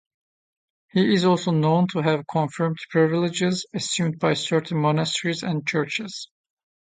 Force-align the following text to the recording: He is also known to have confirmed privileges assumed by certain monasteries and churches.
He 0.89 1.13
is 1.13 1.25
also 1.25 1.51
known 1.51 1.87
to 1.89 1.99
have 2.01 2.25
confirmed 2.25 2.79
privileges 2.89 3.67
assumed 3.71 4.17
by 4.17 4.33
certain 4.33 4.79
monasteries 4.79 5.43
and 5.43 5.63
churches. 5.67 6.27